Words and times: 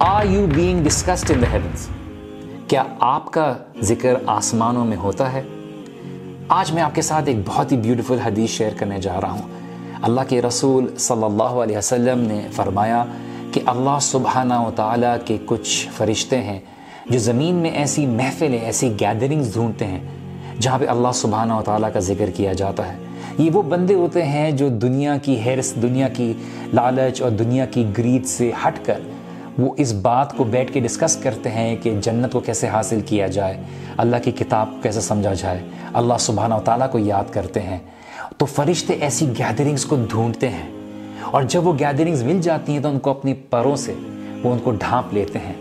Are 0.00 0.26
you 0.26 0.46
being 0.54 0.84
discussed 0.84 1.30
in 1.30 1.42
the 1.42 1.52
heavens 1.52 1.88
کیا 2.68 2.82
آپ 3.00 3.30
کا 3.30 3.54
ذکر 3.80 4.14
آسمانوں 4.26 4.84
میں 4.84 4.96
ہوتا 4.96 5.32
ہے؟ 5.32 5.42
آج 6.48 6.72
میں 6.72 6.82
آپ 6.82 6.94
کے 6.94 7.02
ساتھ 7.02 7.28
ایک 7.28 7.36
بہت 7.46 7.72
ہی 7.72 7.76
بیوٹیفل 7.76 8.18
حدیث 8.18 8.50
شیئر 8.50 8.70
کرنے 8.76 9.00
جا 9.00 9.20
رہا 9.20 9.30
ہوں۔ 9.30 9.48
اللہ 10.02 10.20
کے 10.28 10.42
رسول 10.42 10.86
صلی 10.98 11.24
اللہ 11.24 11.42
علیہ 11.42 11.78
وسلم 11.78 12.18
نے 12.18 12.48
فرمایا 12.52 13.04
کہ 13.52 13.60
اللہ 13.66 13.98
سبحانہ 14.00 14.54
و 14.54 14.70
تعالیٰ 14.76 15.16
کے 15.24 15.36
کچھ 15.46 15.88
فرشتے 15.96 16.42
ہیں 16.42 16.60
جو 17.06 17.18
زمین 17.18 17.54
میں 17.54 17.70
ایسی 17.70 18.06
محفلیں، 18.06 18.58
ایسی 18.58 18.94
گیدرنگز 19.00 19.52
ڈھونڈتے 19.52 19.86
ہیں 19.86 20.00
جہاں 20.60 20.78
پہ 20.78 20.86
اللہ 20.86 21.12
سبحانہ 21.14 21.52
و 21.52 21.62
تعالیٰ 21.62 21.92
کا 21.92 22.00
ذکر 22.00 22.30
کیا 22.30 22.52
جاتا 22.52 22.92
ہے۔ 22.92 22.98
یہ 23.38 23.50
وہ 23.50 23.62
بندے 23.62 23.94
ہوتے 23.94 24.22
ہیں 24.22 24.50
جو 24.50 24.68
دنیا 24.68 25.16
کی 25.16 25.40
حیرس 25.46 25.74
دنیا 25.82 26.08
کی 26.08 26.32
لالچ 26.72 27.22
اور 27.22 27.30
دنیا 27.30 27.66
کی 27.66 27.84
گرید 27.98 28.26
سے 28.26 28.52
ہٹ 28.66 28.86
کر 28.86 29.00
وہ 29.58 29.74
اس 29.76 29.92
بات 29.92 30.36
کو 30.36 30.44
بیٹھ 30.44 30.72
کے 30.72 30.80
ڈسکس 30.80 31.16
کرتے 31.16 31.50
ہیں 31.50 31.76
کہ 31.82 31.94
جنت 32.00 32.32
کو 32.32 32.40
کیسے 32.40 32.68
حاصل 32.68 33.00
کیا 33.00 33.26
جائے، 33.26 33.62
اللہ 33.96 34.16
کی 34.24 34.30
کتاب 34.30 34.70
کو 34.70 34.76
کیسے 34.82 35.00
سمجھا 35.00 35.34
جائے، 35.34 35.58
اللہ 35.92 36.18
سبحانہ 36.20 36.54
و 36.54 36.60
تعالیٰ 36.64 36.90
کو 36.90 36.98
یاد 36.98 37.32
کرتے 37.32 37.60
ہیں۔ 37.60 37.78
تو 38.36 38.46
فرشتے 38.46 38.94
ایسی 38.94 39.26
گیدرنگز 39.38 39.84
کو 39.84 39.96
ڈھونڈتے 40.08 40.48
ہیں 40.48 40.68
اور 41.30 41.42
جب 41.42 41.66
وہ 41.66 41.72
گیدرنگز 41.78 42.22
مل 42.22 42.40
جاتی 42.40 42.72
ہیں 42.72 42.80
تو 42.80 42.88
ان 42.88 42.98
کو 42.98 43.10
اپنی 43.10 43.34
پروں 43.50 43.76
سے 43.76 43.94
وہ 44.42 44.52
ان 44.52 44.58
کو 44.58 44.70
ڈھانپ 44.70 45.14
لیتے 45.14 45.38
ہیں، 45.38 45.52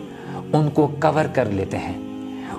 ان 0.53 0.69
کو 0.73 0.87
کور 1.01 1.25
کر 1.33 1.45
لیتے 1.45 1.77
ہیں۔ 1.77 1.93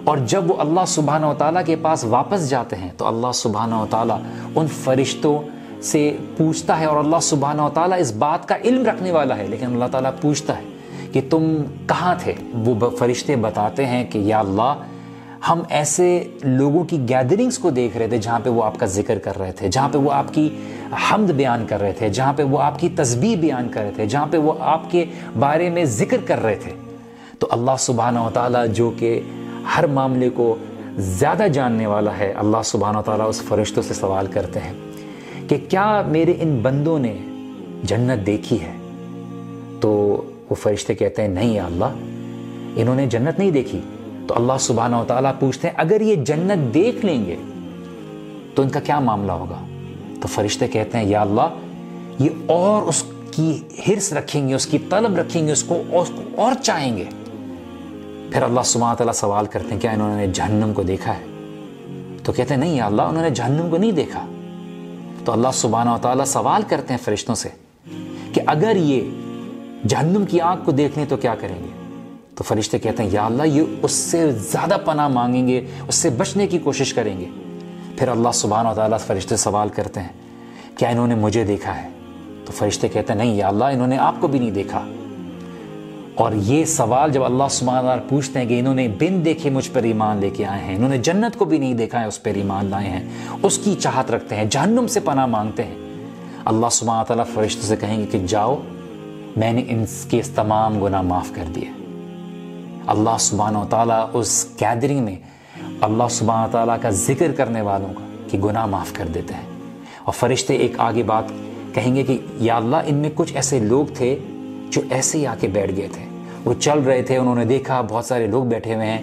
اور 0.04 0.18
جب 0.26 0.50
وہ 0.50 0.56
اللہ 0.58 0.84
سبحانہ 0.86 1.26
و 1.26 1.34
تعالیٰ 1.38 1.62
کے 1.66 1.76
پاس 1.76 2.04
واپس 2.04 2.48
جاتے 2.50 2.76
ہیں 2.76 2.88
تو 2.96 3.06
اللہ 3.06 3.32
سبحانہ 3.34 3.74
و 3.74 3.86
تعالیٰ 3.90 4.18
ان 4.54 4.66
فرشتوں 4.84 5.38
سے 5.82 6.16
پوچھتا 6.36 6.80
ہے 6.80 6.84
اور 6.84 6.96
اللہ 6.96 7.20
سبحانہ 7.22 7.62
و 7.62 7.68
تعالیٰ 7.74 7.98
اس 8.00 8.12
بات 8.12 8.48
کا 8.48 8.56
علم 8.64 8.86
رکھنے 8.86 9.12
والا 9.12 9.38
ہے، 9.38 9.46
لیکن 9.46 9.66
اللہ 9.66 9.84
تعالیٰ 9.92 10.10
پوچھتا 10.20 10.56
ہے 10.58 10.67
کہ 11.12 11.20
تم 11.30 11.62
کہاں 11.86 12.14
تھے؟ 12.18 12.34
وہ 12.54 12.90
فرشتے 12.90 13.36
بتاتے 13.36 13.86
ہیں 13.86 14.04
کہ 14.10 14.18
یا 14.18 14.38
اللہ، 14.38 14.74
ہم 15.48 15.62
ایسے 15.68 16.24
لوگوں 16.42 16.84
کی 16.84 16.98
گیدرنگز 17.08 17.58
کو 17.58 17.70
دیکھ 17.70 17.96
رہے 17.96 18.08
تھے 18.08 18.18
جہاں 18.18 18.40
پہ 18.44 18.50
وہ 18.50 18.64
آپ 18.64 18.78
کا 18.78 18.86
ذکر 18.86 19.18
کر 19.18 19.38
رہے 19.38 19.52
تھے، 19.52 19.68
جہاں 19.68 19.88
پہ 19.88 19.98
وہ 19.98 20.12
آپ 20.12 20.34
کی 20.34 20.48
حمد 21.10 21.30
بیان 21.30 21.66
کر 21.68 21.80
رہے 21.80 21.92
تھے، 21.92 22.08
جہاں 22.08 22.32
پہ 22.32 22.42
وہ 22.42 22.60
آپ 22.60 22.80
کی 22.80 22.88
تسبیح 22.88 23.36
بیان 23.36 23.68
کر 23.68 23.80
رہے 23.80 23.90
تھے، 23.94 24.06
جہاں 24.06 24.26
پہ 24.30 24.36
وہ 24.36 24.52
آپ 24.60 24.90
کے 24.90 25.04
بارے 25.38 25.70
میں 25.70 25.84
ذکر 25.84 26.16
کر 26.26 26.42
رہے 26.42 26.54
تھے۔ 26.54 26.72
تو 27.38 27.46
اللہ 27.50 27.76
سبحانہ 27.78 28.18
و 28.18 28.30
تعالیٰ 28.34 28.66
جو 28.66 28.90
کہ 28.98 29.20
ہر 29.76 29.86
معاملے 29.86 30.30
کو 30.30 30.56
زیادہ 30.96 31.46
جاننے 31.52 31.86
والا 31.86 32.18
ہے، 32.18 32.32
اللہ 32.36 32.62
سبحانہ 32.64 32.98
و 32.98 33.02
تعالیٰ 33.02 33.28
اس 33.28 33.42
فرشتوں 33.42 33.82
سے 33.82 33.94
سوال 33.94 34.26
کرتے 34.26 34.60
ہیں 34.60 34.72
کہ 35.48 35.56
کیا 35.68 36.02
میرے 36.06 36.34
ان 36.40 36.58
بندوں 36.62 36.98
نے 36.98 37.16
جنت 37.82 38.26
دیکھی 38.26 38.58
ہے؟ 38.60 38.72
تو 39.80 40.22
وہ 40.50 40.54
فرشتے 40.54 40.94
کہتے 40.94 41.22
ہیں، 41.22 41.28
نہیں 41.28 41.52
یا 41.54 41.64
اللہ، 41.66 41.84
انہوں 42.76 42.94
نے 42.94 43.06
جنت 43.06 43.38
نہیں 43.38 43.50
دیکھی. 43.50 43.80
تو 44.26 44.34
اللہ 44.34 44.58
سبحانہ 44.60 44.96
و 44.96 45.04
تعالیٰ 45.08 45.32
پوچھتے 45.40 45.68
ہیں، 45.68 45.74
اگر 45.78 46.00
یہ 46.00 46.14
جنت 46.14 46.74
دیکھ 46.74 47.04
لیں 47.04 47.26
گے 47.26 47.36
تو 48.54 48.62
ان 48.62 48.68
کا 48.68 48.80
کیا 48.80 48.98
معاملہ 49.00 49.32
ہوگا? 49.32 49.64
تو 50.20 50.28
فرشتے 50.28 50.68
کہتے 50.68 50.98
ہیں، 50.98 51.04
یا 51.04 51.20
اللہ، 51.20 51.58
یہ 52.18 52.30
اور 52.46 52.82
اس 52.82 53.04
کی 53.30 53.60
حرص 53.88 54.12
رکھیں 54.12 54.48
گے، 54.48 54.54
اس 54.54 54.66
کی 54.66 54.78
طلب 54.78 55.16
رکھیں 55.16 55.46
گے، 55.46 55.52
اس 55.52 55.62
کو 55.62 55.82
اور 56.34 56.52
چاہیں 56.62 56.96
گے. 56.96 57.04
پھر 58.32 58.42
اللہ 58.42 58.60
سبحانہ 58.64 58.96
تعالیٰ 58.96 59.14
سوال 59.14 59.46
کرتے 59.46 59.74
ہیں، 59.74 59.80
کیا 59.80 59.90
انہوں 59.90 60.16
نے 60.16 60.26
جہنم 60.26 60.72
کو 60.72 60.82
دیکھا 60.82 61.14
ہے؟ 61.14 61.24
تو 62.24 62.32
کہتے 62.32 62.54
ہیں، 62.54 62.60
نہیں 62.60 62.74
یا 62.76 62.86
اللہ، 62.86 63.02
انہوں 63.02 63.22
نے 63.22 63.30
جہنم 63.30 63.70
کو 63.70 63.76
نہیں 63.76 63.92
دیکھا. 63.92 64.26
تو 65.24 65.32
اللہ 65.32 65.48
سبحانہ 65.52 65.90
و 65.90 65.98
تعالیٰ 66.02 66.24
سوال 66.24 66.62
کرتے 66.68 66.94
ہیں 66.94 67.00
فرشتوں 67.04 67.34
سے 67.34 67.48
کہ 68.32 68.40
اگر 68.46 68.76
یہ 68.76 69.10
جہنم 69.86 70.24
کی 70.24 70.40
آنکھ 70.40 70.64
کو 70.64 70.72
دیکھ 70.72 70.98
لیں 70.98 71.06
تو 71.08 71.16
کیا 71.16 71.34
کریں 71.34 71.58
گے؟ 71.58 71.68
تو 72.34 72.44
فرشتے 72.44 72.78
کہتے 72.78 73.02
ہیں، 73.02 73.10
یا 73.12 73.26
اللہ، 73.26 73.42
یہ 73.42 73.62
اس 73.82 73.92
سے 73.92 74.32
زیادہ 74.32 74.76
پناہ 74.84 75.08
مانگیں 75.08 75.48
گے، 75.48 75.66
اس 75.88 75.94
سے 75.94 76.10
بچنے 76.10 76.46
کی 76.46 76.58
کوشش 76.58 76.94
کریں 76.94 77.20
گے۔ 77.20 77.24
پھر 77.96 78.08
اللہ 78.08 78.28
سبحانہ 78.34 78.68
و 78.68 78.74
تعالیٰ 78.74 78.98
فرشتے 78.98 79.36
سوال 79.36 79.68
کرتے 79.68 80.00
ہیں، 80.00 80.08
کیا 80.78 80.88
انہوں 80.88 81.06
نے 81.06 81.14
مجھے 81.14 81.44
دیکھا 81.44 81.82
ہے؟ 81.82 81.88
تو 82.44 82.52
فرشتے 82.52 82.88
کہتے 82.88 83.12
ہیں، 83.12 83.20
نہیں، 83.20 83.34
یا 83.34 83.48
اللہ، 83.48 83.64
انہوں 83.64 83.86
نے 83.86 83.98
آپ 83.98 84.14
کو 84.20 84.28
بھی 84.28 84.38
نہیں 84.38 84.50
دیکھا۔ 84.50 84.88
اور 86.14 86.32
یہ 86.32 86.64
سوال 86.64 87.12
جب 87.12 87.24
اللہ 87.24 87.44
سبحانہ 87.50 87.86
تعالیٰ 87.86 88.08
پوچھتے 88.08 88.38
ہیں 88.38 88.46
کہ 88.46 88.58
انہوں 88.58 88.74
نے 88.74 88.88
بن 88.88 89.24
دیکھے 89.24 89.50
مجھ 89.50 89.70
پر 89.72 89.82
ایمان 89.82 90.16
لے 90.16 90.30
کے 90.30 90.46
آئے 90.46 90.64
ہیں، 90.64 90.76
انہوں 90.76 90.88
نے 90.88 90.98
جنت 90.98 91.38
کو 91.38 91.44
بھی 91.44 91.58
نہیں 91.58 91.74
دیکھا 91.74 92.00
ہے، 92.00 92.06
اس 92.06 92.22
پر 92.22 92.30
ایمان 92.34 92.66
لائے 92.66 92.90
ہیں، 92.90 93.08
اس 93.42 93.58
کی 93.58 93.74
چاہت 93.74 94.10
رکھتے 94.10 94.36
ہیں، 94.36 94.44
جہنم 94.50 94.86
سے 94.86 95.00
پناہ 95.00 95.26
مانگتے 95.26 95.64
ہیں۔ 95.64 95.74
اللہ 96.44 96.66
سبحانہ 96.70 97.04
تعالیٰ 97.04 97.24
فرشتوں 97.34 97.62
سے 97.62 97.76
کہیں 97.76 98.00
گے 98.00 98.06
کہ 98.06 98.18
جاؤ 98.26 98.56
میں 99.38 99.52
نے 99.52 99.64
ان 99.68 99.84
کے 100.08 100.20
تمام 100.34 100.84
گناہ 100.84 101.02
معاف 101.02 101.32
کر 101.34 101.44
دیے۔ 101.54 101.70
اللہ 102.86 103.16
سبحانہ 103.20 103.58
و 103.58 103.66
تعالیٰ 103.70 104.06
اس 104.12 104.46
گیدرنگ 104.60 105.04
میں 105.04 105.16
اللہ 105.80 106.04
سبحانہ 106.10 106.52
تعالیٰ 106.52 106.76
کا 106.82 106.90
ذکر 106.90 107.32
کرنے 107.32 107.60
والوں 107.60 107.94
کا 107.94 108.06
کہ 108.30 108.38
گناہ 108.38 108.66
معاف 108.66 108.92
کر 108.92 109.06
دیتے 109.06 109.34
ہیں۔ 109.34 109.42
اور 110.04 110.12
فرشتے 110.12 110.54
ایک 110.54 110.72
آگے 110.78 111.02
بات 111.02 111.24
کہیں 111.74 111.96
گے 111.96 112.02
کہ 112.02 112.18
یا 112.36 112.56
اللہ 112.56 112.76
ان 112.86 112.94
میں 112.94 113.10
کچھ 113.14 113.34
ایسے 113.34 113.58
لوگ 113.58 113.86
تھے 113.94 114.18
جو 114.70 114.82
ایسے 114.90 115.18
ہی 115.18 115.26
آ 115.26 115.34
کے 115.40 115.48
بیٹھ 115.48 115.76
گئے 115.76 115.88
تھے۔ 115.92 116.04
وہ 116.44 116.54
چل 116.60 116.78
رہے 116.78 117.02
تھے، 117.02 117.16
انہوں 117.16 117.34
نے 117.34 117.44
دیکھا 117.44 117.80
بہت 117.80 118.04
سارے 118.04 118.26
لوگ 118.26 118.44
بیٹھے 118.44 118.74
ہوئے 118.74 118.86
ہیں۔ 118.86 119.00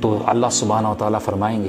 تو 0.00 0.18
اللہ 0.26 0.46
سبحانہ 0.52 0.88
و 0.88 0.94
تعالیٰ 0.98 1.20
فرمائیں 1.20 1.62
گے 1.62 1.68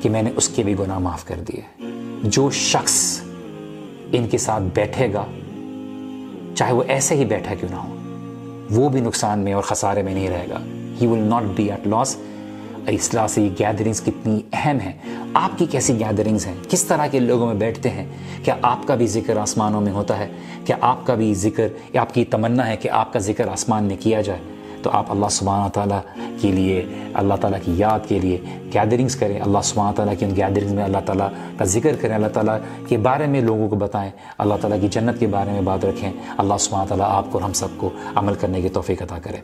کہ 0.00 0.10
میں 0.10 0.22
نے 0.22 0.30
اس 0.36 0.48
کے 0.48 0.62
بھی 0.62 0.74
گناہ 0.78 0.98
معاف 0.98 1.24
کر 1.24 1.40
دیے۔ 1.48 1.82
جو 2.22 2.50
شخص 2.50 3.20
ان 4.12 4.28
کے 4.28 4.38
ساتھ 4.38 4.62
بیٹھے 4.74 5.12
گا 5.12 5.24
چاہے 6.58 6.72
وہ 6.72 6.82
ایسے 6.88 7.14
ہی 7.14 7.24
بیٹھا 7.24 7.54
کیوں 7.54 7.70
نہ 7.70 7.76
ہو، 7.76 7.94
وہ 8.70 8.88
بھی 8.88 9.00
نقصان 9.00 9.38
میں 9.38 9.52
اور 9.52 9.62
خسارے 9.62 10.02
میں 10.02 10.14
نہیں 10.14 10.28
رہے 10.28 10.46
گا۔ 10.50 10.58
He 11.00 11.06
will 11.06 11.18
not 11.18 11.42
be 11.42 11.70
at 11.70 11.86
loss 11.86 12.16
اصلاح 12.88 13.26
سے 13.26 13.42
یہ 13.42 13.48
گیدرنگس 13.58 14.00
کتنی 14.00 14.40
اہم 14.52 14.78
ہیں۔ 14.80 14.92
آپ 15.34 15.58
کی 15.58 15.66
کیسی 15.66 16.00
گیدرنگز 16.00 16.46
ہیں؟ 16.46 16.54
کس 16.68 16.84
طرح 16.84 17.06
کے 17.06 17.18
لوگوں 17.18 17.46
میں 17.46 17.54
بیٹھتے 17.54 17.90
ہیں؟ 17.90 18.06
کیا 18.44 18.56
آپ 18.62 18.86
کا 18.86 18.94
بھی 18.94 19.06
ذکر 19.06 19.36
آسمانوں 19.36 19.80
میں 19.80 19.92
ہوتا 19.92 20.18
ہے؟ 20.18 20.28
کیا 20.64 20.76
آپ 20.80 21.06
کا 21.06 21.14
بھی 21.14 21.34
ذکر، 21.34 21.68
یا 21.92 22.00
آپ 22.00 22.14
کی 22.14 22.24
تمنا 22.24 22.66
ہے 22.66 22.76
کہ 22.76 22.90
آپ 22.90 23.12
کا 23.12 23.18
ذکر 23.18 23.48
آسمان 23.48 23.84
میں 23.84 23.96
کیا 24.00 24.20
جائے؟ 24.20 24.40
تو 24.88 24.96
آپ 24.96 25.04
اللہ 25.08 25.26
سبحانہ 25.30 25.68
تعالیٰ 25.68 26.00
کے 26.40 26.52
لیے، 26.52 26.84
اللہ 27.14 27.34
تعالیٰ 27.40 27.58
کی 27.64 27.72
یاد 27.76 28.08
کے 28.08 28.18
لیے 28.18 28.38
گیدرنگس 28.74 29.16
کریں۔ 29.16 29.40
اللہ 29.40 29.58
سبحانہ 29.64 29.96
تعالیٰ 29.96 30.14
کی 30.18 30.24
ان 30.24 30.30
گیدرنگز 30.36 30.72
میں 30.72 30.84
اللہ 30.84 30.98
تعالیٰ 31.06 31.28
کا 31.58 31.64
ذکر 31.64 31.96
کریں، 32.00 32.14
اللہ 32.14 32.26
تعالیٰ 32.26 32.58
کے 32.88 32.96
بارے 32.96 33.26
میں 33.26 33.40
لوگوں 33.40 33.68
کو 33.68 33.76
بتائیں، 33.76 34.10
اللہ 34.38 34.54
تعالیٰ 34.60 34.80
کی 34.80 34.88
جنت 34.88 35.20
کے 35.20 35.26
بارے 35.26 35.50
میں 35.50 35.60
بات 35.60 35.84
رکھیں۔ 35.84 36.12
اللہ 36.38 36.54
سبحانہ 36.60 36.88
تعالیٰ 36.88 37.06
آپ 37.10 37.24
کو 37.30 37.38
اور 37.38 37.42
ہم 37.42 37.52
سب 37.52 37.68
کو 37.76 37.90
عمل 38.14 38.34
کرنے 38.34 38.62
کی 38.62 38.68
توفیق 38.68 39.02
عطا 39.02 39.18
کریں 39.18 39.40